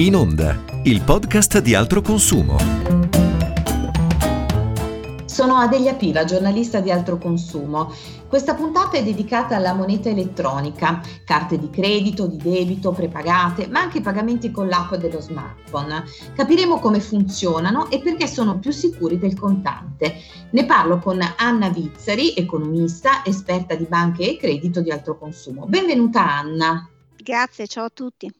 In 0.00 0.16
Onda, 0.16 0.64
il 0.84 1.02
podcast 1.02 1.60
di 1.60 1.74
altro 1.74 2.00
consumo. 2.00 2.56
Sono 5.26 5.56
Adelia 5.56 5.92
Piva, 5.92 6.24
giornalista 6.24 6.80
di 6.80 6.90
altro 6.90 7.18
consumo. 7.18 7.92
Questa 8.26 8.54
puntata 8.54 8.96
è 8.96 9.04
dedicata 9.04 9.56
alla 9.56 9.74
moneta 9.74 10.08
elettronica, 10.08 11.02
carte 11.26 11.58
di 11.58 11.68
credito, 11.68 12.26
di 12.26 12.38
debito, 12.38 12.92
prepagate, 12.92 13.66
ma 13.66 13.80
anche 13.80 14.00
pagamenti 14.00 14.50
con 14.50 14.68
l'app 14.68 14.94
dello 14.94 15.20
smartphone. 15.20 16.04
Capiremo 16.34 16.78
come 16.78 17.00
funzionano 17.00 17.90
e 17.90 18.00
perché 18.00 18.26
sono 18.26 18.58
più 18.58 18.70
sicuri 18.70 19.18
del 19.18 19.38
contante. 19.38 20.14
Ne 20.52 20.64
parlo 20.64 20.98
con 20.98 21.20
Anna 21.36 21.68
Vizzari, 21.68 22.32
economista, 22.36 23.22
esperta 23.26 23.74
di 23.74 23.84
banche 23.84 24.30
e 24.30 24.38
credito 24.38 24.80
di 24.80 24.90
altro 24.90 25.18
consumo. 25.18 25.66
Benvenuta 25.66 26.26
Anna. 26.26 26.88
Grazie, 27.22 27.66
ciao 27.66 27.84
a 27.84 27.90
tutti. 27.92 28.39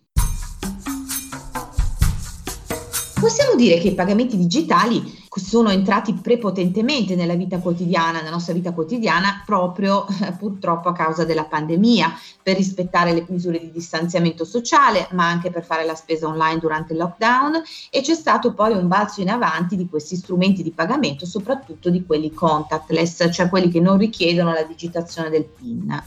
Possiamo 3.20 3.54
dire 3.54 3.76
che 3.76 3.88
i 3.88 3.94
pagamenti 3.94 4.38
digitali 4.38 5.18
sono 5.28 5.68
entrati 5.68 6.14
prepotentemente 6.14 7.14
nella 7.14 7.34
vita 7.34 7.58
quotidiana, 7.58 8.18
nella 8.18 8.30
nostra 8.30 8.54
vita 8.54 8.72
quotidiana, 8.72 9.42
proprio 9.44 10.06
eh, 10.08 10.32
purtroppo 10.32 10.88
a 10.88 10.94
causa 10.94 11.26
della 11.26 11.44
pandemia, 11.44 12.18
per 12.42 12.56
rispettare 12.56 13.12
le 13.12 13.26
misure 13.28 13.60
di 13.60 13.70
distanziamento 13.70 14.46
sociale, 14.46 15.06
ma 15.12 15.28
anche 15.28 15.50
per 15.50 15.64
fare 15.64 15.84
la 15.84 15.94
spesa 15.94 16.28
online 16.28 16.60
durante 16.60 16.94
il 16.94 16.98
lockdown 16.98 17.62
e 17.90 18.00
c'è 18.00 18.14
stato 18.14 18.54
poi 18.54 18.72
un 18.72 18.88
balzo 18.88 19.20
in 19.20 19.28
avanti 19.28 19.76
di 19.76 19.86
questi 19.86 20.16
strumenti 20.16 20.62
di 20.62 20.70
pagamento, 20.70 21.26
soprattutto 21.26 21.90
di 21.90 22.06
quelli 22.06 22.32
contactless, 22.32 23.28
cioè 23.30 23.50
quelli 23.50 23.68
che 23.68 23.80
non 23.80 23.98
richiedono 23.98 24.54
la 24.54 24.62
digitazione 24.62 25.28
del 25.28 25.44
PIN. 25.44 26.02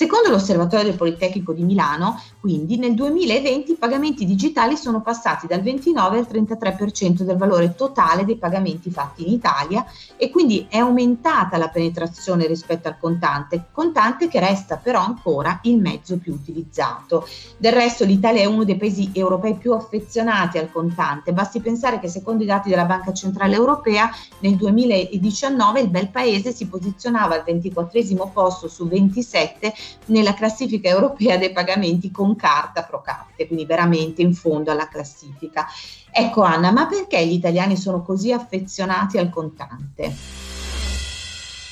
Secondo 0.00 0.30
l'Osservatorio 0.30 0.86
del 0.86 0.96
Politecnico 0.96 1.52
di 1.52 1.62
Milano, 1.62 2.22
quindi, 2.40 2.78
nel 2.78 2.94
2020 2.94 3.72
i 3.72 3.76
pagamenti 3.76 4.24
digitali 4.24 4.74
sono 4.74 5.02
passati 5.02 5.46
dal 5.46 5.60
29 5.60 6.16
al 6.16 6.26
33% 6.26 7.20
del 7.20 7.36
valore 7.36 7.74
totale 7.74 8.24
dei 8.24 8.38
pagamenti 8.38 8.90
fatti 8.90 9.26
in 9.26 9.34
Italia 9.34 9.84
e 10.16 10.30
quindi 10.30 10.66
è 10.70 10.78
aumentata 10.78 11.58
la 11.58 11.68
penetrazione 11.68 12.46
rispetto 12.46 12.88
al 12.88 12.96
contante, 12.98 13.66
contante 13.72 14.28
che 14.28 14.40
resta 14.40 14.78
però 14.78 15.00
ancora 15.00 15.60
il 15.64 15.76
mezzo 15.76 16.16
più 16.16 16.32
utilizzato. 16.32 17.28
Del 17.58 17.74
resto 17.74 18.06
l'Italia 18.06 18.40
è 18.40 18.46
uno 18.46 18.64
dei 18.64 18.78
paesi 18.78 19.10
europei 19.12 19.52
più 19.56 19.74
affezionati 19.74 20.56
al 20.56 20.72
contante, 20.72 21.34
basti 21.34 21.60
pensare 21.60 22.00
che 22.00 22.08
secondo 22.08 22.42
i 22.42 22.46
dati 22.46 22.70
della 22.70 22.86
Banca 22.86 23.12
Centrale 23.12 23.54
Europea 23.54 24.08
nel 24.38 24.56
2019 24.56 25.80
il 25.80 25.90
bel 25.90 26.08
paese 26.08 26.54
si 26.54 26.68
posizionava 26.68 27.34
al 27.34 27.44
24 27.44 28.00
posto 28.32 28.66
su 28.66 28.88
27 28.88 29.74
nella 30.06 30.34
classifica 30.34 30.88
europea 30.88 31.36
dei 31.36 31.52
pagamenti 31.52 32.10
con 32.10 32.36
carta 32.36 32.82
pro 32.82 33.00
capite, 33.00 33.46
quindi 33.46 33.64
veramente 33.64 34.22
in 34.22 34.34
fondo 34.34 34.70
alla 34.70 34.88
classifica. 34.88 35.66
Ecco 36.10 36.42
Anna, 36.42 36.70
ma 36.70 36.86
perché 36.86 37.24
gli 37.24 37.34
italiani 37.34 37.76
sono 37.76 38.02
così 38.02 38.32
affezionati 38.32 39.18
al 39.18 39.30
contante? 39.30 40.38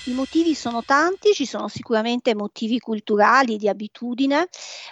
I 0.09 0.15
motivi 0.15 0.55
sono 0.55 0.83
tanti, 0.83 1.35
ci 1.35 1.45
sono 1.45 1.69
sicuramente 1.69 2.35
motivi 2.35 2.79
culturali, 2.79 3.59
di 3.59 3.69
abitudine, 3.69 4.49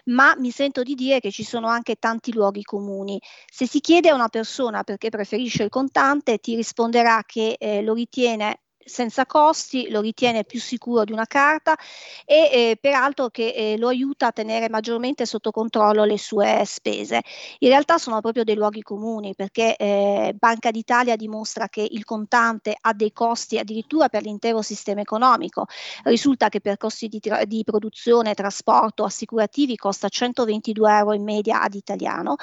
ma 0.06 0.34
mi 0.36 0.50
sento 0.50 0.82
di 0.82 0.94
dire 0.94 1.20
che 1.20 1.30
ci 1.30 1.42
sono 1.42 1.68
anche 1.68 1.94
tanti 1.94 2.34
luoghi 2.34 2.62
comuni. 2.62 3.18
Se 3.50 3.66
si 3.66 3.80
chiede 3.80 4.10
a 4.10 4.14
una 4.14 4.28
persona 4.28 4.82
perché 4.82 5.08
preferisce 5.08 5.62
il 5.62 5.70
contante, 5.70 6.36
ti 6.36 6.54
risponderà 6.54 7.22
che 7.24 7.56
eh, 7.58 7.80
lo 7.80 7.94
ritiene 7.94 8.60
senza 8.86 9.26
costi, 9.26 9.90
lo 9.90 10.00
ritiene 10.00 10.44
più 10.44 10.60
sicuro 10.60 11.04
di 11.04 11.12
una 11.12 11.26
carta 11.26 11.76
e 12.24 12.48
eh, 12.52 12.78
peraltro 12.80 13.28
che 13.28 13.48
eh, 13.48 13.76
lo 13.76 13.88
aiuta 13.88 14.28
a 14.28 14.32
tenere 14.32 14.68
maggiormente 14.68 15.26
sotto 15.26 15.50
controllo 15.50 16.04
le 16.04 16.18
sue 16.18 16.62
spese. 16.64 17.20
In 17.58 17.68
realtà 17.68 17.98
sono 17.98 18.20
proprio 18.20 18.44
dei 18.44 18.54
luoghi 18.54 18.82
comuni 18.82 19.34
perché 19.34 19.76
eh, 19.76 20.34
Banca 20.38 20.70
d'Italia 20.70 21.16
dimostra 21.16 21.68
che 21.68 21.86
il 21.88 22.04
contante 22.04 22.76
ha 22.80 22.92
dei 22.94 23.12
costi 23.12 23.58
addirittura 23.58 24.08
per 24.08 24.22
l'intero 24.22 24.62
sistema 24.62 25.00
economico. 25.00 25.66
Risulta 26.04 26.48
che 26.48 26.60
per 26.60 26.76
costi 26.76 27.08
di, 27.08 27.18
tra- 27.18 27.44
di 27.44 27.62
produzione, 27.64 28.34
trasporto, 28.34 29.04
assicurativi 29.04 29.76
costa 29.76 30.08
122 30.08 30.96
euro 30.96 31.12
in 31.12 31.24
media 31.24 31.60
ad 31.60 31.74
italiano. 31.74 32.36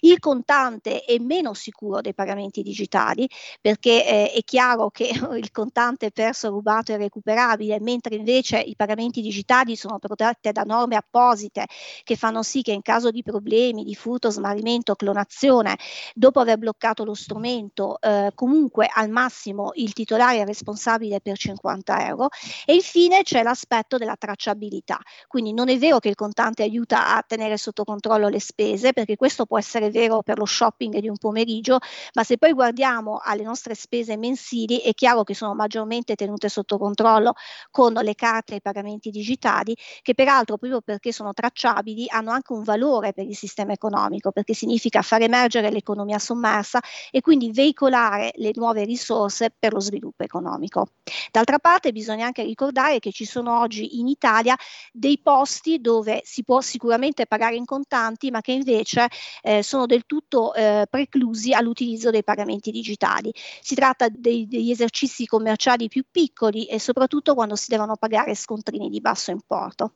Il 0.00 0.20
contante 0.20 1.02
è 1.02 1.18
meno 1.18 1.54
sicuro 1.54 2.00
dei 2.00 2.14
pagamenti 2.14 2.62
digitali 2.62 3.28
perché 3.60 4.06
eh, 4.06 4.32
è 4.32 4.44
chiaro 4.44 4.90
che 4.90 5.10
il 5.34 5.50
contante 5.50 5.86
contante 5.88 6.10
perso, 6.10 6.50
rubato 6.50 6.92
e 6.92 6.96
recuperabile, 6.96 7.80
mentre 7.80 8.16
invece 8.16 8.58
i 8.58 8.74
pagamenti 8.76 9.20
digitali 9.22 9.74
sono 9.76 9.98
protetti 9.98 10.52
da 10.52 10.62
norme 10.62 10.96
apposite 10.96 11.66
che 12.04 12.16
fanno 12.16 12.42
sì 12.42 12.62
che 12.62 12.72
in 12.72 12.82
caso 12.82 13.10
di 13.10 13.22
problemi 13.22 13.84
di 13.84 13.94
furto, 13.94 14.30
smarrimento, 14.30 14.94
clonazione, 14.94 15.76
dopo 16.14 16.40
aver 16.40 16.58
bloccato 16.58 17.04
lo 17.04 17.14
strumento, 17.14 17.98
eh, 18.00 18.30
comunque 18.34 18.88
al 18.92 19.08
massimo 19.08 19.70
il 19.74 19.92
titolare 19.92 20.40
è 20.40 20.44
responsabile 20.44 21.20
per 21.20 21.38
50 21.38 22.06
euro. 22.06 22.28
E 22.66 22.74
infine 22.74 23.22
c'è 23.22 23.42
l'aspetto 23.42 23.96
della 23.96 24.16
tracciabilità. 24.16 24.98
Quindi 25.26 25.52
non 25.52 25.68
è 25.68 25.78
vero 25.78 25.98
che 25.98 26.08
il 26.08 26.14
contante 26.14 26.62
aiuta 26.62 27.16
a 27.16 27.22
tenere 27.26 27.56
sotto 27.56 27.84
controllo 27.84 28.28
le 28.28 28.40
spese, 28.40 28.92
perché 28.92 29.16
questo 29.16 29.46
può 29.46 29.58
essere 29.58 29.90
vero 29.90 30.22
per 30.22 30.38
lo 30.38 30.44
shopping 30.44 30.98
di 30.98 31.08
un 31.08 31.16
pomeriggio, 31.16 31.78
ma 32.14 32.24
se 32.24 32.36
poi 32.36 32.52
guardiamo 32.52 33.20
alle 33.22 33.42
nostre 33.42 33.74
spese 33.74 34.16
mensili 34.16 34.78
è 34.78 34.92
chiaro 34.92 35.24
che 35.24 35.34
sono 35.34 35.54
maggiormente 35.54 35.77
maggiormente 35.78 36.14
tenute 36.16 36.48
sotto 36.48 36.78
controllo 36.78 37.34
con 37.70 37.92
le 37.92 38.14
carte 38.14 38.54
e 38.54 38.56
i 38.56 38.60
pagamenti 38.60 39.10
digitali, 39.10 39.76
che 40.02 40.14
peraltro 40.14 40.56
proprio 40.56 40.80
perché 40.80 41.12
sono 41.12 41.32
tracciabili 41.32 42.06
hanno 42.08 42.30
anche 42.30 42.52
un 42.52 42.62
valore 42.62 43.12
per 43.12 43.26
il 43.26 43.36
sistema 43.36 43.72
economico, 43.72 44.32
perché 44.32 44.54
significa 44.54 45.02
far 45.02 45.22
emergere 45.22 45.70
l'economia 45.70 46.18
sommersa 46.18 46.80
e 47.10 47.20
quindi 47.20 47.52
veicolare 47.52 48.32
le 48.36 48.50
nuove 48.54 48.84
risorse 48.84 49.54
per 49.56 49.72
lo 49.72 49.80
sviluppo 49.80 50.24
economico. 50.24 50.88
D'altra 51.30 51.58
parte 51.58 51.92
bisogna 51.92 52.26
anche 52.26 52.42
ricordare 52.42 52.98
che 52.98 53.12
ci 53.12 53.24
sono 53.24 53.60
oggi 53.60 53.98
in 54.00 54.08
Italia 54.08 54.56
dei 54.92 55.20
posti 55.22 55.80
dove 55.80 56.20
si 56.24 56.42
può 56.42 56.60
sicuramente 56.60 57.26
pagare 57.26 57.56
in 57.56 57.64
contanti, 57.64 58.30
ma 58.30 58.40
che 58.40 58.52
invece 58.52 59.08
eh, 59.42 59.62
sono 59.62 59.86
del 59.86 60.04
tutto 60.06 60.54
eh, 60.54 60.86
preclusi 60.88 61.52
all'utilizzo 61.52 62.10
dei 62.10 62.24
pagamenti 62.24 62.70
digitali. 62.70 63.32
Si 63.60 63.74
tratta 63.74 64.08
dei, 64.10 64.46
degli 64.48 64.70
esercizi 64.70 65.26
commerciali 65.26 65.57
commerciali 65.58 65.88
più 65.88 66.04
piccoli 66.08 66.66
e 66.66 66.78
soprattutto 66.78 67.34
quando 67.34 67.56
si 67.56 67.66
devono 67.68 67.96
pagare 67.96 68.36
scontrini 68.36 68.88
di 68.88 69.00
basso 69.00 69.32
importo. 69.32 69.94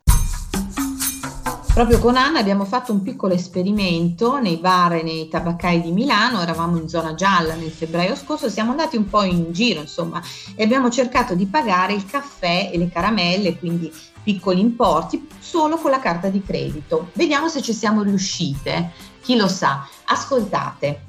Proprio 1.73 2.01
con 2.01 2.17
Anna 2.17 2.41
abbiamo 2.41 2.65
fatto 2.65 2.93
un 2.93 3.01
piccolo 3.01 3.33
esperimento 3.33 4.39
nei 4.39 4.57
bar 4.57 4.95
e 4.95 5.03
nei 5.03 5.29
tabaccai 5.29 5.81
di 5.81 5.93
Milano, 5.93 6.43
eravamo 6.43 6.77
in 6.77 6.89
zona 6.89 7.15
gialla 7.15 7.55
nel 7.55 7.71
febbraio 7.71 8.15
scorso, 8.15 8.51
siamo 8.51 8.73
andati 8.73 8.97
un 8.97 9.09
po' 9.09 9.23
in 9.23 9.53
giro 9.53 9.81
insomma 9.81 10.21
e 10.55 10.65
abbiamo 10.65 10.91
cercato 10.91 11.35
di 11.35 11.47
pagare 11.47 11.95
il 11.95 12.05
caffè 12.05 12.69
e 12.71 12.77
le 12.77 12.91
caramelle, 12.91 13.57
quindi 13.57 13.91
piccoli 14.23 14.61
importi, 14.61 15.29
solo 15.39 15.77
con 15.77 15.93
la 15.93 16.01
carta 16.01 16.29
di 16.29 16.43
credito. 16.43 17.11
Vediamo 17.15 17.49
se 17.49 17.63
ci 17.63 17.73
siamo 17.73 18.03
riuscite, 18.03 18.91
chi 19.23 19.37
lo 19.37 19.49
sa. 19.49 19.89
Ascoltate. 20.07 21.05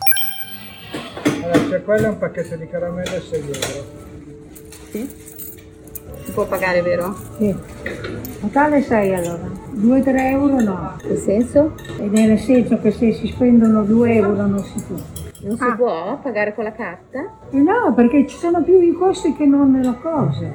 Allora, 1.42 1.70
c'è 1.70 1.84
quello 1.84 2.06
è 2.06 2.10
un 2.10 2.18
pacchetto 2.20 2.56
di 2.56 2.68
caramelle 2.68 3.18
a 3.18 3.22
6 3.22 3.42
euro. 3.42 4.03
Sì? 4.94 5.10
Si 6.24 6.32
può 6.34 6.46
pagare, 6.46 6.84
vero? 6.84 7.16
Sì. 7.38 7.56
Totale 8.42 8.84
6 8.84 9.16
allora. 9.16 9.50
2-3 9.76 10.18
euro 10.30 10.62
no. 10.62 10.96
Che 11.02 11.18
senso? 11.18 11.74
E 11.98 12.08
nel 12.10 12.38
senso 12.38 12.78
che 12.80 12.92
se 12.92 13.12
si 13.12 13.26
spendono 13.26 13.82
2 13.82 14.14
euro 14.14 14.46
non 14.46 14.60
si 14.60 14.84
può. 14.86 14.96
Non 15.42 15.58
si 15.58 15.64
ah. 15.64 15.76
può 15.76 16.20
pagare 16.22 16.54
con 16.54 16.66
la 16.66 16.74
carta? 16.74 17.20
Eh 17.50 17.58
no, 17.58 17.92
perché 17.96 18.28
ci 18.28 18.38
sono 18.38 18.62
più 18.62 18.80
i 18.80 18.94
costi 18.94 19.36
che 19.36 19.48
non 19.48 19.82
la 19.82 19.94
cosa. 19.94 20.46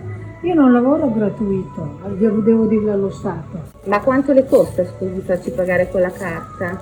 Io 0.42 0.54
non 0.54 0.72
lavoro 0.72 1.12
gratuito, 1.12 1.98
devo, 2.16 2.38
devo 2.38 2.66
dirlo 2.66 2.92
allo 2.92 3.10
Stato. 3.10 3.60
Ma 3.86 3.98
quanto 3.98 4.32
le 4.32 4.46
costa, 4.46 4.84
scusi, 4.84 5.20
farci 5.20 5.50
pagare 5.50 5.90
con 5.90 6.00
la 6.00 6.12
carta? 6.12 6.80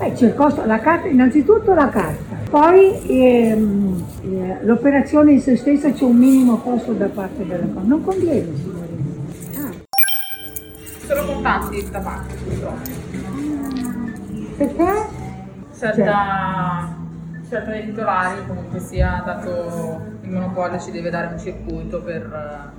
Eh, 0.00 0.12
c'è 0.12 0.26
il 0.26 0.34
costo, 0.34 0.64
la 0.64 0.78
carta, 0.78 1.08
innanzitutto 1.08 1.74
la 1.74 1.88
carta, 1.88 2.36
poi 2.48 3.00
ehm, 3.08 4.04
eh, 4.22 4.58
l'operazione 4.64 5.32
in 5.32 5.40
se 5.40 5.56
stessa 5.56 5.90
c'è 5.90 6.04
un 6.04 6.16
minimo 6.16 6.58
costo 6.58 6.92
da 6.92 7.08
parte 7.08 7.44
della 7.44 7.66
cosa, 7.66 7.84
non 7.84 8.04
conviene 8.04 8.54
signorina. 8.54 9.16
Ah. 9.56 9.72
Solo 11.04 11.24
contanti 11.24 11.78
il 11.78 11.90
tabacco 11.90 12.34
purtroppo. 12.44 12.90
Perché? 14.56 15.08
Scelta, 15.74 16.96
scelta 17.44 17.70
dei 17.70 17.84
titolari, 17.86 18.46
comunque 18.46 18.78
sia 18.78 19.20
dato 19.24 20.00
il 20.22 20.30
monopolio 20.30 20.78
ci 20.78 20.92
deve 20.92 21.10
dare 21.10 21.26
un 21.32 21.38
circuito 21.40 22.00
per 22.02 22.72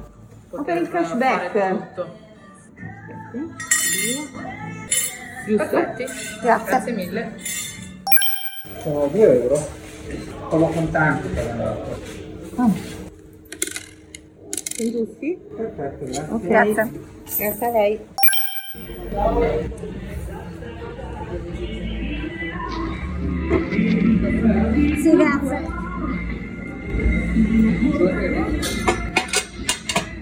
poter 0.49 0.73
per 0.73 0.81
il 0.83 0.89
cashback. 0.89 1.51
fare 1.51 1.77
tutto. 1.77 2.27
Giusto? 5.49 5.65
Perfetti. 5.65 6.05
Grazie. 6.43 6.65
Grazie 6.67 6.91
mille. 6.91 7.33
Sono 8.83 9.07
2 9.07 9.41
euro. 9.41 9.67
Con 10.47 10.61
la 10.61 10.67
contante 10.67 11.27
però. 11.29 11.97
Ah. 12.55 12.71
Sono 14.75 14.91
giusti? 14.91 15.39
Perfetto, 15.55 16.05
grazie. 16.05 16.27
Okay. 16.29 16.73
Grazie. 16.73 16.91
Grazie 17.37 17.65
a 17.65 17.71
lei. 17.71 17.99
Sì, 25.01 25.09
grazie. 25.15 25.67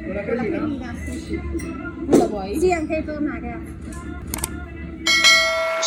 Una 0.06 0.22
cremina? 0.24 0.60
Non 0.60 2.18
la 2.18 2.28
vuoi? 2.28 2.60
Sì, 2.60 2.72
anche 2.72 3.04
per 3.04 3.20
me, 3.20 3.40
grazie. 3.42 3.87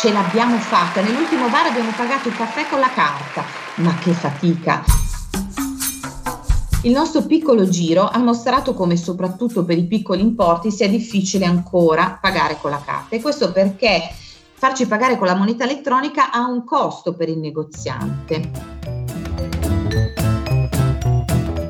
Ce 0.01 0.11
l'abbiamo 0.11 0.57
fatta, 0.57 0.99
nell'ultimo 1.01 1.47
bar 1.49 1.67
abbiamo 1.67 1.91
pagato 1.95 2.27
il 2.27 2.35
caffè 2.35 2.67
con 2.67 2.79
la 2.79 2.89
carta, 2.89 3.43
ma 3.75 3.93
che 3.99 4.13
fatica! 4.13 4.83
Il 6.81 6.91
nostro 6.91 7.21
piccolo 7.27 7.69
giro 7.69 8.09
ha 8.09 8.17
mostrato 8.17 8.73
come 8.73 8.97
soprattutto 8.97 9.63
per 9.63 9.77
i 9.77 9.85
piccoli 9.85 10.21
importi 10.21 10.71
sia 10.71 10.89
difficile 10.89 11.45
ancora 11.45 12.17
pagare 12.19 12.57
con 12.59 12.71
la 12.71 12.81
carta 12.83 13.15
e 13.15 13.21
questo 13.21 13.51
perché 13.51 14.09
farci 14.53 14.87
pagare 14.87 15.19
con 15.19 15.27
la 15.27 15.35
moneta 15.35 15.65
elettronica 15.65 16.31
ha 16.31 16.47
un 16.47 16.63
costo 16.63 17.13
per 17.13 17.29
il 17.29 17.37
negoziante. 17.37 18.49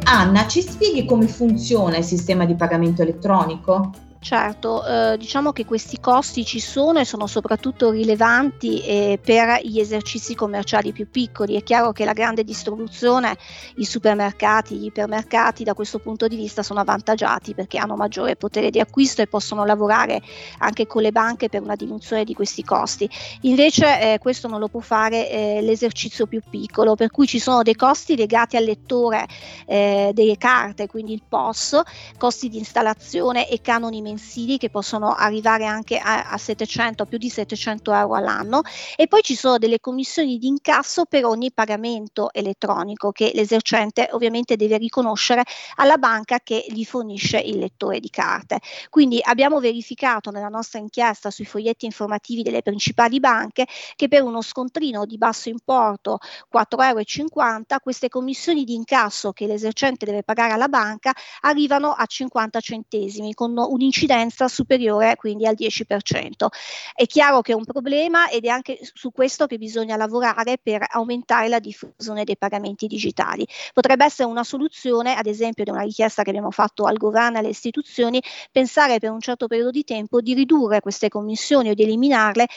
Anna, 0.05 0.47
ci 0.47 0.61
spieghi 0.61 1.03
come 1.03 1.27
funziona 1.27 1.97
il 1.97 2.05
sistema 2.05 2.45
di 2.45 2.55
pagamento 2.55 3.01
elettronico? 3.01 3.91
Certo, 4.23 4.85
eh, 4.85 5.17
diciamo 5.17 5.51
che 5.51 5.65
questi 5.65 5.99
costi 5.99 6.45
ci 6.45 6.59
sono 6.59 6.99
e 6.99 7.05
sono 7.05 7.25
soprattutto 7.25 7.89
rilevanti 7.89 8.79
eh, 8.81 9.19
per 9.19 9.61
gli 9.63 9.79
esercizi 9.79 10.35
commerciali 10.35 10.91
più 10.91 11.09
piccoli. 11.09 11.55
È 11.55 11.63
chiaro 11.63 11.91
che 11.91 12.05
la 12.05 12.13
grande 12.13 12.43
distribuzione, 12.43 13.35
i 13.77 13.83
supermercati, 13.83 14.75
gli 14.77 14.85
ipermercati 14.85 15.63
da 15.63 15.73
questo 15.73 15.97
punto 15.97 16.27
di 16.27 16.35
vista 16.35 16.61
sono 16.61 16.81
avvantaggiati 16.81 17.55
perché 17.55 17.79
hanno 17.79 17.95
maggiore 17.95 18.35
potere 18.35 18.69
di 18.69 18.79
acquisto 18.79 19.23
e 19.23 19.27
possono 19.27 19.65
lavorare 19.65 20.21
anche 20.59 20.85
con 20.85 21.01
le 21.01 21.11
banche 21.11 21.49
per 21.49 21.63
una 21.63 21.75
diminuzione 21.75 22.23
di 22.23 22.35
questi 22.35 22.63
costi. 22.63 23.09
Invece 23.41 24.13
eh, 24.13 24.19
questo 24.19 24.47
non 24.47 24.59
lo 24.59 24.67
può 24.67 24.81
fare 24.81 25.31
eh, 25.31 25.61
l'esercizio 25.63 26.27
più 26.27 26.41
piccolo, 26.47 26.93
per 26.93 27.09
cui 27.09 27.25
ci 27.25 27.39
sono 27.39 27.63
dei 27.63 27.75
costi 27.75 28.15
legati 28.15 28.55
al 28.55 28.65
lettore 28.65 29.25
eh, 29.65 30.11
delle 30.13 30.37
carte, 30.37 30.85
quindi 30.85 31.13
il 31.13 31.23
POS, 31.27 31.81
costi 32.19 32.49
di 32.49 32.59
installazione 32.59 33.49
e 33.49 33.61
canoni 33.61 34.09
mensili 34.11 34.57
che 34.57 34.69
possono 34.69 35.13
arrivare 35.13 35.65
anche 35.65 35.97
a, 35.97 36.29
a 36.29 36.37
700, 36.37 37.05
più 37.05 37.17
di 37.17 37.29
700 37.29 37.93
euro 37.93 38.15
all'anno 38.15 38.61
e 38.95 39.07
poi 39.07 39.21
ci 39.21 39.35
sono 39.35 39.57
delle 39.57 39.79
commissioni 39.79 40.37
di 40.37 40.47
incasso 40.47 41.05
per 41.05 41.25
ogni 41.25 41.51
pagamento 41.51 42.31
elettronico 42.33 43.11
che 43.11 43.31
l'esercente 43.33 44.09
ovviamente 44.11 44.55
deve 44.57 44.77
riconoscere 44.77 45.43
alla 45.75 45.97
banca 45.97 46.39
che 46.43 46.65
gli 46.67 46.83
fornisce 46.83 47.39
il 47.39 47.57
lettore 47.57 47.99
di 47.99 48.09
carte. 48.09 48.59
Quindi 48.89 49.19
abbiamo 49.23 49.59
verificato 49.59 50.29
nella 50.31 50.49
nostra 50.49 50.79
inchiesta 50.79 51.31
sui 51.31 51.45
foglietti 51.45 51.85
informativi 51.85 52.43
delle 52.43 52.61
principali 52.61 53.19
banche 53.19 53.65
che 53.95 54.07
per 54.07 54.23
uno 54.23 54.41
scontrino 54.41 55.05
di 55.05 55.17
basso 55.17 55.49
importo 55.49 56.19
4,50 56.53 56.83
euro 56.83 57.79
queste 57.81 58.09
commissioni 58.09 58.63
di 58.63 58.73
incasso 58.73 59.31
che 59.31 59.47
l'esercente 59.47 60.05
deve 60.05 60.23
pagare 60.23 60.53
alla 60.53 60.67
banca 60.67 61.13
arrivano 61.41 61.91
a 61.91 62.05
50 62.05 62.59
centesimi 62.59 63.33
con 63.33 63.57
un'incidenza 63.57 64.00
un'incidenza 64.01 64.47
superiore 64.47 65.15
quindi 65.15 65.45
al 65.45 65.55
10%. 65.55 66.47
È 66.93 67.05
chiaro 67.05 67.41
che 67.41 67.51
è 67.51 67.55
un 67.55 67.65
problema 67.65 68.29
ed 68.29 68.45
è 68.45 68.47
anche 68.49 68.79
su 68.93 69.11
questo 69.11 69.45
che 69.45 69.57
bisogna 69.57 69.95
lavorare 69.95 70.57
per 70.61 70.85
aumentare 70.89 71.47
la 71.47 71.59
diffusione 71.59 72.23
dei 72.23 72.37
pagamenti 72.37 72.87
digitali. 72.87 73.45
Potrebbe 73.73 74.05
essere 74.05 74.29
una 74.29 74.43
soluzione, 74.43 75.15
ad 75.15 75.27
esempio, 75.27 75.63
di 75.63 75.69
una 75.69 75.81
richiesta 75.81 76.23
che 76.23 76.29
abbiamo 76.29 76.51
fatto 76.51 76.85
al 76.85 76.97
governo 76.97 77.37
e 77.37 77.39
alle 77.39 77.49
istituzioni, 77.49 78.21
pensare 78.51 78.99
per 78.99 79.11
un 79.11 79.19
certo 79.19 79.47
periodo 79.47 79.71
di 79.71 79.83
tempo 79.83 80.21
di 80.21 80.33
ridurre 80.33 80.79
queste 80.79 81.09
commissioni 81.09 81.69
o 81.69 81.73
di 81.73 81.83
eliminarle 81.83 82.47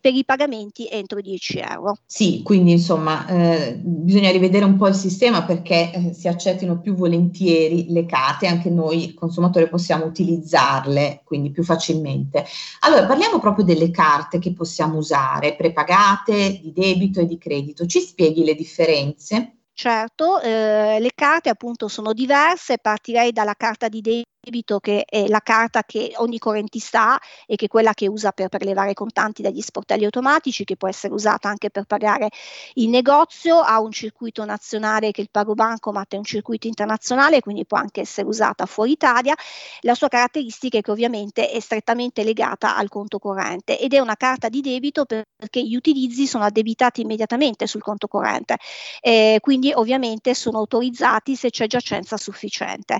per 0.00 0.14
i 0.14 0.24
pagamenti 0.24 0.88
entro 0.90 1.20
10 1.20 1.58
euro. 1.58 1.96
Sì, 2.06 2.42
quindi 2.42 2.72
insomma 2.72 3.26
eh, 3.26 3.74
bisogna 3.76 4.30
rivedere 4.30 4.64
un 4.64 4.76
po' 4.76 4.88
il 4.88 4.94
sistema 4.94 5.44
perché 5.44 5.92
eh, 5.92 6.12
si 6.12 6.28
accettino 6.28 6.80
più 6.80 6.94
volentieri 6.94 7.92
le 7.92 8.06
carte, 8.06 8.46
anche 8.46 8.70
noi 8.70 9.14
consumatori 9.14 9.68
possiamo 9.68 10.04
utilizzarle 10.04 11.22
quindi 11.24 11.50
più 11.50 11.62
facilmente. 11.62 12.44
Allora 12.80 13.06
parliamo 13.06 13.38
proprio 13.38 13.64
delle 13.64 13.90
carte 13.90 14.38
che 14.38 14.52
possiamo 14.52 14.98
usare, 14.98 15.54
prepagate, 15.54 16.60
di 16.60 16.72
debito 16.72 17.20
e 17.20 17.26
di 17.26 17.38
credito. 17.38 17.86
Ci 17.86 18.00
spieghi 18.00 18.44
le 18.44 18.54
differenze? 18.54 19.56
Certo, 19.72 20.40
eh, 20.40 20.98
le 21.00 21.10
carte 21.14 21.48
appunto 21.48 21.88
sono 21.88 22.12
diverse, 22.12 22.78
partirei 22.78 23.32
dalla 23.32 23.54
carta 23.54 23.88
di 23.88 24.00
debito 24.00 24.32
debito 24.44 24.78
che 24.78 25.04
è 25.08 25.26
la 25.26 25.40
carta 25.40 25.82
che 25.84 26.12
ogni 26.16 26.38
correntista 26.38 27.14
ha 27.14 27.20
e 27.46 27.56
che 27.56 27.66
è 27.66 27.68
quella 27.68 27.94
che 27.94 28.06
usa 28.06 28.32
per 28.32 28.48
prelevare 28.48 28.92
contanti 28.92 29.42
dagli 29.42 29.60
sportelli 29.60 30.04
automatici, 30.04 30.64
che 30.64 30.76
può 30.76 30.88
essere 30.88 31.14
usata 31.14 31.48
anche 31.48 31.70
per 31.70 31.84
pagare 31.84 32.28
il 32.74 32.88
negozio, 32.88 33.58
ha 33.60 33.80
un 33.80 33.90
circuito 33.90 34.44
nazionale 34.44 35.10
che 35.10 35.20
è 35.20 35.24
il 35.24 35.30
Pago 35.30 35.54
Bancomat 35.54 36.14
è 36.14 36.16
un 36.16 36.24
circuito 36.24 36.66
internazionale, 36.66 37.40
quindi 37.40 37.64
può 37.64 37.78
anche 37.78 38.02
essere 38.02 38.26
usata 38.26 38.66
fuori 38.66 38.92
Italia. 38.92 39.34
La 39.80 39.94
sua 39.94 40.08
caratteristica 40.08 40.78
è 40.78 40.80
che 40.82 40.90
ovviamente 40.90 41.50
è 41.50 41.60
strettamente 41.60 42.22
legata 42.22 42.76
al 42.76 42.88
conto 42.88 43.18
corrente 43.18 43.78
ed 43.78 43.94
è 43.94 43.98
una 43.98 44.16
carta 44.16 44.48
di 44.48 44.60
debito 44.60 45.04
perché 45.06 45.62
gli 45.62 45.74
utilizzi 45.74 46.26
sono 46.26 46.44
addebitati 46.44 47.00
immediatamente 47.00 47.66
sul 47.66 47.82
conto 47.82 48.06
corrente, 48.06 48.58
eh, 49.00 49.38
quindi 49.40 49.72
ovviamente 49.72 50.34
sono 50.34 50.58
autorizzati 50.58 51.36
se 51.36 51.50
c'è 51.50 51.66
giacenza 51.66 52.16
sufficiente. 52.16 52.98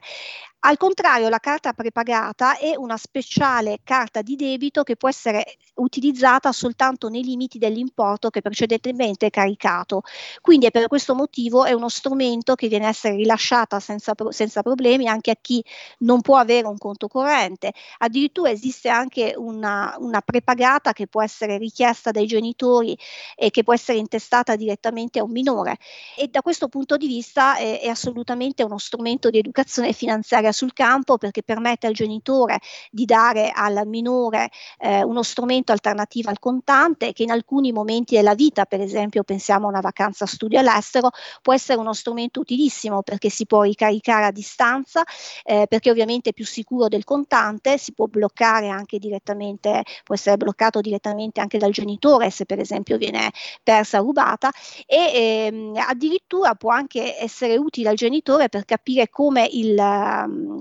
Al 0.66 0.78
contrario, 0.78 1.28
la 1.28 1.40
carta 1.40 1.74
prepagata 1.74 2.56
è 2.56 2.74
una 2.74 2.96
speciale 2.96 3.80
carta 3.84 4.22
di 4.22 4.34
debito 4.34 4.82
che 4.82 4.96
può 4.96 5.10
essere 5.10 5.58
utilizzata 5.74 6.52
soltanto 6.52 7.08
nei 7.10 7.22
limiti 7.22 7.58
dell'importo 7.58 8.30
che 8.30 8.40
precedentemente 8.40 9.26
è 9.26 9.30
caricato. 9.30 10.00
Quindi 10.40 10.64
è 10.64 10.70
per 10.70 10.86
questo 10.88 11.14
motivo 11.14 11.66
è 11.66 11.72
uno 11.72 11.90
strumento 11.90 12.54
che 12.54 12.68
viene 12.68 12.86
a 12.86 12.88
essere 12.88 13.16
rilasciata 13.16 13.78
senza, 13.78 14.14
senza 14.30 14.62
problemi 14.62 15.06
anche 15.06 15.32
a 15.32 15.36
chi 15.38 15.62
non 15.98 16.22
può 16.22 16.38
avere 16.38 16.66
un 16.66 16.78
conto 16.78 17.08
corrente. 17.08 17.74
Addirittura 17.98 18.48
esiste 18.48 18.88
anche 18.88 19.34
una, 19.36 19.94
una 19.98 20.22
prepagata 20.22 20.94
che 20.94 21.08
può 21.08 21.22
essere 21.22 21.58
richiesta 21.58 22.10
dai 22.10 22.26
genitori 22.26 22.96
e 23.36 23.50
che 23.50 23.64
può 23.64 23.74
essere 23.74 23.98
intestata 23.98 24.56
direttamente 24.56 25.18
a 25.18 25.24
un 25.24 25.30
minore. 25.30 25.76
E 26.16 26.28
da 26.28 26.40
questo 26.40 26.68
punto 26.68 26.96
di 26.96 27.06
vista 27.06 27.56
è, 27.58 27.80
è 27.82 27.88
assolutamente 27.88 28.62
uno 28.62 28.78
strumento 28.78 29.28
di 29.28 29.36
educazione 29.36 29.92
finanziaria 29.92 30.52
sul 30.54 30.72
campo 30.72 31.18
perché 31.18 31.42
permette 31.42 31.86
al 31.86 31.92
genitore 31.92 32.60
di 32.90 33.04
dare 33.04 33.50
al 33.50 33.82
minore 33.86 34.50
eh, 34.78 35.02
uno 35.02 35.22
strumento 35.22 35.72
alternativo 35.72 36.30
al 36.30 36.38
contante 36.38 37.12
che 37.12 37.22
in 37.24 37.30
alcuni 37.30 37.72
momenti 37.72 38.14
della 38.14 38.34
vita, 38.34 38.64
per 38.64 38.80
esempio 38.80 39.22
pensiamo 39.22 39.66
a 39.66 39.70
una 39.70 39.80
vacanza 39.80 40.26
studio 40.26 40.58
all'estero, 40.58 41.10
può 41.42 41.52
essere 41.52 41.78
uno 41.78 41.92
strumento 41.92 42.40
utilissimo 42.40 43.02
perché 43.02 43.28
si 43.28 43.46
può 43.46 43.62
ricaricare 43.62 44.26
a 44.26 44.30
distanza, 44.30 45.04
eh, 45.44 45.66
perché 45.68 45.90
ovviamente 45.90 46.30
è 46.30 46.32
più 46.32 46.46
sicuro 46.46 46.88
del 46.88 47.04
contante, 47.04 47.78
si 47.78 47.92
può 47.92 48.06
bloccare 48.06 48.68
anche 48.68 48.98
direttamente, 48.98 49.82
può 50.02 50.14
essere 50.14 50.36
bloccato 50.36 50.80
direttamente 50.80 51.40
anche 51.40 51.58
dal 51.58 51.72
genitore 51.72 52.30
se 52.30 52.44
per 52.46 52.58
esempio 52.60 52.96
viene 52.96 53.30
persa, 53.62 53.98
rubata 53.98 54.50
e 54.86 55.46
ehm, 55.46 55.76
addirittura 55.76 56.54
può 56.54 56.70
anche 56.70 57.18
essere 57.18 57.56
utile 57.56 57.90
al 57.90 57.96
genitore 57.96 58.48
per 58.48 58.64
capire 58.64 59.08
come 59.08 59.48
il, 59.50 59.74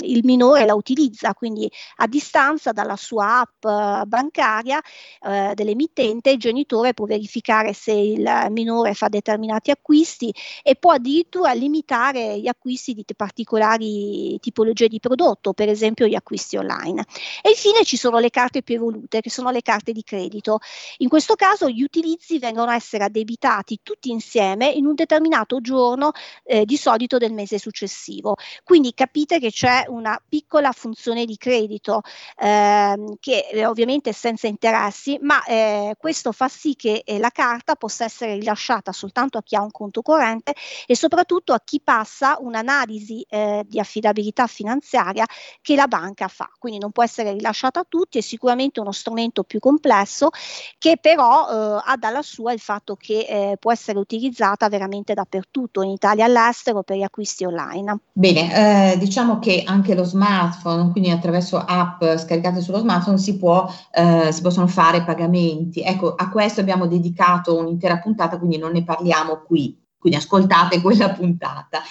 il 0.01 0.21
minore 0.23 0.65
la 0.65 0.75
utilizza, 0.75 1.33
quindi 1.33 1.69
a 1.97 2.07
distanza 2.07 2.71
dalla 2.71 2.95
sua 2.95 3.41
app 3.41 3.63
eh, 3.65 4.05
bancaria 4.05 4.81
eh, 5.21 5.51
dell'emittente 5.53 6.31
il 6.31 6.39
genitore 6.39 6.93
può 6.93 7.05
verificare 7.05 7.73
se 7.73 7.91
il 7.91 8.47
minore 8.49 8.93
fa 8.93 9.07
determinati 9.07 9.71
acquisti 9.71 10.33
e 10.61 10.75
può 10.75 10.91
addirittura 10.91 11.53
limitare 11.53 12.39
gli 12.39 12.47
acquisti 12.47 12.93
di 12.93 13.05
particolari 13.15 14.39
tipologie 14.39 14.87
di 14.87 14.99
prodotto, 14.99 15.53
per 15.53 15.69
esempio 15.69 16.07
gli 16.07 16.15
acquisti 16.15 16.57
online. 16.57 17.05
E 17.41 17.49
infine 17.49 17.83
ci 17.83 17.97
sono 17.97 18.19
le 18.19 18.29
carte 18.29 18.61
più 18.61 18.75
evolute, 18.75 19.21
che 19.21 19.29
sono 19.29 19.51
le 19.51 19.61
carte 19.61 19.91
di 19.91 20.03
credito. 20.03 20.59
In 20.97 21.09
questo 21.09 21.35
caso 21.35 21.69
gli 21.69 21.83
utilizzi 21.83 22.39
vengono 22.39 22.71
a 22.71 22.75
essere 22.75 23.05
addebitati 23.05 23.79
tutti 23.83 24.09
insieme 24.09 24.69
in 24.69 24.85
un 24.85 24.95
determinato 24.95 25.61
giorno, 25.61 26.11
eh, 26.43 26.65
di 26.65 26.77
solito 26.77 27.17
del 27.17 27.33
mese 27.33 27.57
successivo. 27.57 28.35
Quindi 28.63 28.93
capite 28.93 29.39
che 29.39 29.51
c'è 29.63 29.85
una 29.87 30.21
piccola 30.27 30.73
funzione 30.73 31.23
di 31.23 31.37
credito 31.37 32.01
ehm, 32.37 33.15
che 33.21 33.47
eh, 33.49 33.65
ovviamente 33.65 34.09
è 34.09 34.13
senza 34.13 34.47
interessi, 34.47 35.17
ma 35.21 35.41
eh, 35.45 35.95
questo 35.97 36.33
fa 36.33 36.49
sì 36.49 36.75
che 36.75 37.01
eh, 37.05 37.17
la 37.17 37.29
carta 37.29 37.75
possa 37.75 38.03
essere 38.03 38.33
rilasciata 38.33 38.91
soltanto 38.91 39.37
a 39.37 39.41
chi 39.41 39.55
ha 39.55 39.61
un 39.61 39.71
conto 39.71 40.01
corrente 40.01 40.53
e 40.85 40.97
soprattutto 40.97 41.53
a 41.53 41.61
chi 41.63 41.79
passa 41.81 42.35
un'analisi 42.41 43.25
eh, 43.29 43.63
di 43.65 43.79
affidabilità 43.79 44.47
finanziaria 44.47 45.25
che 45.61 45.75
la 45.75 45.87
banca 45.87 46.27
fa. 46.27 46.51
Quindi 46.59 46.79
non 46.79 46.91
può 46.91 47.03
essere 47.03 47.31
rilasciata 47.31 47.79
a 47.79 47.85
tutti, 47.87 48.17
è 48.17 48.21
sicuramente 48.21 48.81
uno 48.81 48.91
strumento 48.91 49.43
più 49.43 49.59
complesso 49.59 50.31
che 50.77 50.97
però 50.99 51.47
eh, 51.47 51.81
ha 51.85 51.95
dalla 51.95 52.21
sua 52.21 52.51
il 52.51 52.59
fatto 52.59 52.97
che 52.97 53.19
eh, 53.29 53.55
può 53.57 53.71
essere 53.71 53.97
utilizzata 53.97 54.67
veramente 54.67 55.13
dappertutto, 55.13 55.83
in 55.83 55.91
Italia 55.91 56.25
all'estero 56.25 56.83
per 56.83 56.97
gli 56.97 57.03
acquisti 57.03 57.45
online. 57.45 57.99
Bene, 58.11 58.97
diciamo 58.97 59.39
che 59.39 59.51
che 59.53 59.63
anche 59.65 59.93
lo 59.93 60.03
smartphone, 60.03 60.91
quindi 60.91 61.11
attraverso 61.11 61.57
app 61.57 62.03
scaricate 62.03 62.61
sullo 62.61 62.79
smartphone, 62.79 63.17
si, 63.17 63.37
può, 63.37 63.71
eh, 63.91 64.31
si 64.31 64.41
possono 64.41 64.67
fare 64.67 65.03
pagamenti. 65.03 65.81
Ecco, 65.81 66.15
a 66.15 66.29
questo 66.29 66.61
abbiamo 66.61 66.87
dedicato 66.87 67.55
un'intera 67.57 67.99
puntata, 67.99 68.37
quindi 68.39 68.57
non 68.57 68.71
ne 68.71 68.83
parliamo 68.83 69.43
qui. 69.45 69.79
Quindi 69.97 70.17
ascoltate 70.19 70.81
quella 70.81 71.11
puntata. 71.11 71.81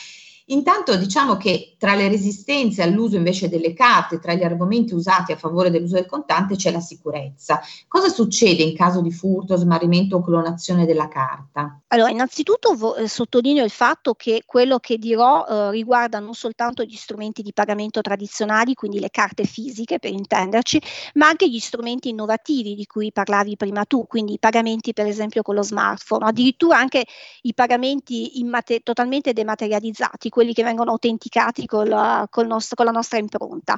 Intanto 0.47 0.97
diciamo 0.97 1.37
che 1.37 1.77
tra 1.79 1.95
le 1.95 2.09
resistenze 2.09 2.83
all'uso 2.83 3.17
invece 3.17 3.49
delle 3.49 3.73
carte, 3.73 4.19
tra 4.19 4.35
gli 4.35 4.43
argomenti 4.43 4.95
usati 4.95 5.33
a 5.33 5.37
favore 5.37 5.71
dell'uso 5.71 5.95
del 5.95 6.07
contante 6.07 6.57
c'è 6.57 6.71
la 6.71 6.81
sicurezza. 6.81 7.61
Cosa 7.87 8.09
succede 8.09 8.63
in 8.63 8.77
caso 8.77 9.01
di 9.01 9.13
furto, 9.13 9.57
smarrimento 9.57 10.17
o 10.17 10.23
clonazione 10.23 10.87
della 10.87 11.09
carta? 11.09 11.81
Allora, 11.89 12.11
innanzitutto 12.11 12.75
vo- 12.75 12.97
eh, 12.97 13.09
sottolineo 13.09 13.65
il 13.65 13.71
fatto 13.71 14.15
che 14.15 14.43
quello 14.47 14.79
che 14.79 14.99
dirò 14.99 15.47
eh, 15.47 15.71
riguarda 15.71 16.19
non 16.19 16.35
soltanto 16.35 16.83
gli 16.85 16.97
strumenti 16.97 17.43
di 17.43 17.53
pagamento 17.53 18.01
tradizionali, 18.01 18.75
quindi 18.75 18.99
le 18.99 19.11
carte 19.11 19.45
fisiche 19.45 19.99
per 19.99 20.13
intenderci, 20.13 20.81
ma 21.15 21.29
anche 21.29 21.49
gli 21.49 21.59
strumenti 21.59 22.09
innovativi 22.09 22.75
di 22.75 22.87
cui 22.87 23.13
parlavi 23.13 23.57
prima 23.57 23.85
tu, 23.85 24.07
quindi 24.07 24.35
i 24.35 24.39
pagamenti 24.39 24.93
per 24.93 25.07
esempio 25.07 25.43
con 25.43 25.55
lo 25.55 25.63
smartphone, 25.63 26.25
addirittura 26.25 26.79
anche 26.79 27.05
i 27.43 27.55
pagamenti 27.55 28.41
immate- 28.41 28.81
totalmente 28.81 29.33
dematerializzati, 29.33 30.29
quelli 30.33 30.55
che 30.55 30.63
vengono 30.63 30.93
autenticati 30.93 31.67
col, 31.67 32.27
col 32.31 32.47
nostro, 32.47 32.75
con 32.75 32.87
la 32.87 32.91
nostra 32.91 33.19
impronta. 33.19 33.77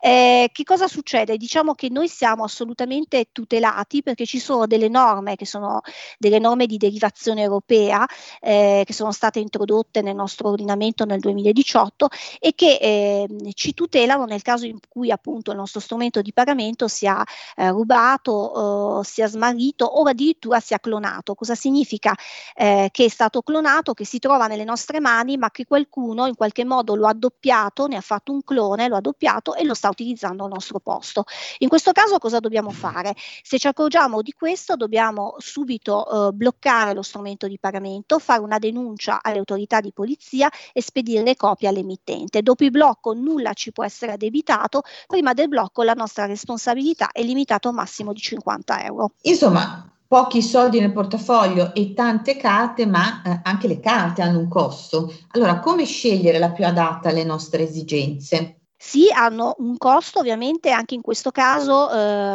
Eh, 0.00 0.48
che 0.50 0.64
cosa 0.64 0.88
succede? 0.88 1.36
Diciamo 1.36 1.74
che 1.74 1.90
noi 1.90 2.08
siamo 2.08 2.42
assolutamente 2.42 3.28
tutelati 3.30 4.02
perché 4.02 4.24
ci 4.24 4.38
sono 4.38 4.66
delle 4.66 4.88
norme 4.88 5.36
che 5.36 5.44
sono 5.44 5.82
delle 6.18 6.38
norme 6.38 6.64
di 6.64 6.78
derivazione 6.78 7.42
europea 7.42 8.06
eh, 8.40 8.82
che 8.86 8.92
sono 8.94 9.12
state 9.12 9.40
introdotte 9.40 10.00
nel 10.00 10.14
nostro 10.14 10.48
ordinamento 10.48 11.04
nel 11.04 11.20
2018 11.20 12.08
e 12.38 12.54
che 12.54 12.78
eh, 12.80 13.28
ci 13.52 13.74
tutelano 13.74 14.24
nel 14.24 14.40
caso 14.40 14.64
in 14.64 14.78
cui 14.88 15.10
appunto 15.10 15.50
il 15.50 15.58
nostro 15.58 15.80
strumento 15.80 16.22
di 16.22 16.32
pagamento 16.32 16.88
sia 16.88 17.22
eh, 17.56 17.68
rubato, 17.68 19.02
sia 19.04 19.26
smarrito 19.26 19.84
o 19.84 20.02
addirittura 20.04 20.60
sia 20.60 20.78
clonato. 20.78 21.34
Cosa 21.34 21.54
significa? 21.54 22.14
Eh, 22.54 22.88
che 22.90 23.04
è 23.04 23.08
stato 23.08 23.42
clonato, 23.42 23.92
che 23.92 24.06
si 24.06 24.18
trova 24.18 24.46
nelle 24.46 24.64
nostre 24.64 24.98
mani 25.00 25.36
ma 25.36 25.50
che 25.50 25.66
qualcuno 25.66 25.88
qualcuno 25.90 26.26
in 26.26 26.36
qualche 26.36 26.64
modo 26.64 26.94
lo 26.94 27.06
ha 27.06 27.12
doppiato, 27.12 27.86
ne 27.86 27.96
ha 27.96 28.00
fatto 28.00 28.32
un 28.32 28.42
clone, 28.42 28.88
lo 28.88 28.96
ha 28.96 29.00
doppiato 29.00 29.54
e 29.54 29.64
lo 29.64 29.74
sta 29.74 29.88
utilizzando 29.88 30.44
al 30.44 30.50
nostro 30.50 30.78
posto. 30.78 31.24
In 31.58 31.68
questo 31.68 31.92
caso 31.92 32.18
cosa 32.18 32.38
dobbiamo 32.38 32.70
fare? 32.70 33.14
Se 33.42 33.58
ci 33.58 33.66
accorgiamo 33.66 34.22
di 34.22 34.32
questo 34.32 34.76
dobbiamo 34.76 35.34
subito 35.38 36.28
eh, 36.28 36.32
bloccare 36.32 36.94
lo 36.94 37.02
strumento 37.02 37.48
di 37.48 37.58
pagamento, 37.58 38.18
fare 38.18 38.40
una 38.40 38.58
denuncia 38.58 39.18
alle 39.20 39.38
autorità 39.38 39.80
di 39.80 39.92
polizia 39.92 40.48
e 40.72 40.80
spedire 40.80 41.22
le 41.22 41.36
copie 41.36 41.68
all'emittente. 41.68 42.42
Dopo 42.42 42.64
il 42.64 42.70
blocco 42.70 43.12
nulla 43.12 43.52
ci 43.52 43.72
può 43.72 43.84
essere 43.84 44.12
addebitato, 44.12 44.82
prima 45.06 45.34
del 45.34 45.48
blocco 45.48 45.82
la 45.82 45.94
nostra 45.94 46.26
responsabilità 46.26 47.10
è 47.10 47.22
limitata 47.22 47.68
a 47.68 47.70
un 47.72 47.76
massimo 47.76 48.12
di 48.12 48.20
50 48.20 48.84
euro. 48.84 49.12
Insomma, 49.22 49.90
pochi 50.10 50.42
soldi 50.42 50.80
nel 50.80 50.90
portafoglio 50.90 51.72
e 51.72 51.94
tante 51.94 52.36
carte, 52.36 52.84
ma 52.84 53.22
eh, 53.22 53.40
anche 53.44 53.68
le 53.68 53.78
carte 53.78 54.22
hanno 54.22 54.40
un 54.40 54.48
costo. 54.48 55.14
Allora, 55.34 55.60
come 55.60 55.84
scegliere 55.84 56.40
la 56.40 56.50
più 56.50 56.66
adatta 56.66 57.10
alle 57.10 57.22
nostre 57.22 57.62
esigenze? 57.62 58.59
Sì, 58.82 59.10
hanno 59.12 59.54
un 59.58 59.76
costo, 59.76 60.20
ovviamente 60.20 60.70
anche 60.70 60.94
in 60.94 61.02
questo 61.02 61.30
caso 61.30 61.90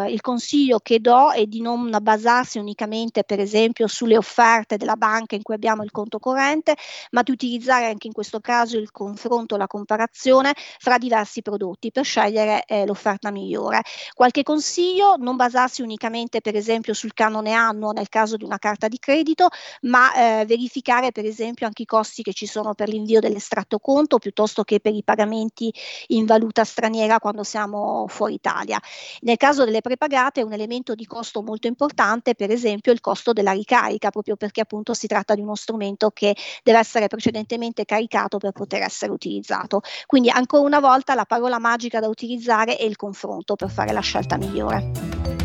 eh, 0.06 0.12
il 0.12 0.22
consiglio 0.22 0.78
che 0.80 1.00
do 1.00 1.32
è 1.32 1.48
di 1.48 1.60
non 1.60 1.90
basarsi 2.04 2.60
unicamente 2.60 3.24
per 3.24 3.40
esempio 3.40 3.88
sulle 3.88 4.16
offerte 4.16 4.78
della 4.78 4.96
banca 4.96 5.34
in 5.34 5.42
cui 5.42 5.56
abbiamo 5.56 5.82
il 5.82 5.90
conto 5.90 6.20
corrente, 6.20 6.76
ma 7.12 7.24
di 7.24 7.32
utilizzare 7.32 7.88
anche 7.88 8.06
in 8.06 8.14
questo 8.14 8.42
caso 8.42 8.78
il 8.78 8.92
confronto, 8.92 9.58
la 9.58 9.66
comparazione 9.66 10.54
fra 10.78 11.00
diversi 11.00 11.42
prodotti 11.42 11.90
per 11.92 12.06
scegliere 12.06 12.64
eh, 12.68 12.86
l'offerta 12.86 13.32
migliore. 13.32 13.82
Qualche 14.14 14.44
consiglio, 14.44 15.16
non 15.18 15.36
basarsi 15.36 15.82
unicamente 15.82 16.42
per 16.42 16.56
esempio 16.56 16.94
sul 16.94 17.14
canone 17.16 17.54
annuo 17.54 17.92
nel 17.92 18.08
caso 18.08 18.38
di 18.38 18.44
una 18.44 18.60
carta 18.60 18.88
di 18.88 19.00
credito, 19.00 19.48
ma 19.82 20.14
eh, 20.42 20.46
verificare 20.46 21.12
per 21.12 21.26
esempio 21.26 21.66
anche 21.66 21.82
i 21.82 21.86
costi 21.86 22.22
che 22.22 22.34
ci 22.34 22.46
sono 22.46 22.76
per 22.76 22.88
l'invio 22.88 23.20
dell'estratto 23.20 23.80
conto 23.80 24.20
piuttosto 24.20 24.64
che 24.64 24.80
per 24.80 24.94
i 24.94 25.04
pagamenti 25.04 25.74
in 26.08 26.26
valuta 26.36 26.64
straniera 26.64 27.20
quando 27.20 27.44
siamo 27.44 28.06
fuori 28.08 28.36
Italia. 28.36 28.80
Nel 29.22 29.38
caso 29.38 29.64
delle 29.64 29.82
prepagate 29.82 30.42
un 30.42 30.54
elemento 30.54 30.94
di 30.94 31.06
costo 31.06 31.42
molto 31.42 31.68
importante, 31.68 32.36
per 32.36 32.52
esempio 32.52 32.92
il 32.92 33.00
costo 33.00 33.34
della 33.34 33.52
ricarica, 33.52 34.10
proprio 34.10 34.36
perché 34.36 34.62
appunto 34.62 34.94
si 34.94 35.08
tratta 35.08 35.34
di 35.36 35.42
uno 35.42 35.56
strumento 35.56 36.12
che 36.12 36.36
deve 36.64 36.80
essere 36.80 37.08
precedentemente 37.08 37.86
caricato 37.86 38.38
per 38.38 38.52
poter 38.52 38.82
essere 38.82 39.12
utilizzato. 39.12 39.82
Quindi 40.06 40.30
ancora 40.30 40.64
una 40.64 40.80
volta 40.80 41.16
la 41.16 41.26
parola 41.26 41.60
magica 41.60 42.00
da 42.00 42.08
utilizzare 42.08 42.76
è 42.76 42.84
il 42.84 42.96
confronto 42.96 43.56
per 43.56 43.70
fare 43.70 43.94
la 43.94 44.02
scelta 44.02 44.38
migliore. 44.38 45.45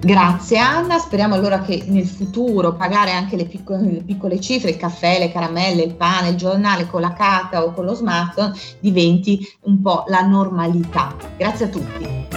Grazie 0.00 0.56
Anna, 0.56 0.98
speriamo 0.98 1.34
allora 1.34 1.60
che 1.60 1.84
nel 1.86 2.06
futuro 2.06 2.72
pagare 2.74 3.12
anche 3.12 3.36
le 3.36 3.44
piccole, 3.44 3.92
le 3.92 4.02
piccole, 4.02 4.40
cifre, 4.40 4.70
il 4.70 4.78
caffè, 4.78 5.18
le 5.18 5.30
caramelle, 5.30 5.82
il 5.82 5.94
pane, 5.94 6.30
il 6.30 6.36
giornale 6.36 6.86
con 6.86 7.02
la 7.02 7.12
carta 7.12 7.62
o 7.62 7.72
con 7.72 7.84
lo 7.84 7.92
smartphone 7.92 8.54
diventi 8.80 9.46
un 9.64 9.82
po' 9.82 10.04
la 10.08 10.22
normalità. 10.22 11.14
Grazie 11.36 11.66
a 11.66 11.68
tutti. 11.68 12.28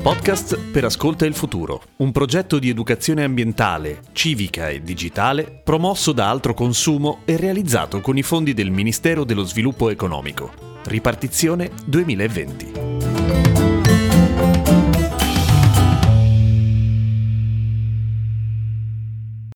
Podcast 0.00 0.58
per 0.58 0.84
Ascolta 0.84 1.26
il 1.26 1.34
Futuro, 1.34 1.82
un 1.96 2.10
progetto 2.10 2.58
di 2.58 2.70
educazione 2.70 3.22
ambientale, 3.22 4.00
civica 4.12 4.68
e 4.68 4.82
digitale 4.82 5.60
promosso 5.62 6.12
da 6.12 6.28
Altro 6.30 6.54
Consumo 6.54 7.20
e 7.26 7.36
realizzato 7.36 8.00
con 8.00 8.16
i 8.16 8.22
fondi 8.22 8.54
del 8.54 8.70
Ministero 8.70 9.24
dello 9.24 9.44
Sviluppo 9.44 9.90
Economico. 9.90 10.50
Ripartizione 10.84 11.70
2020. 11.86 13.13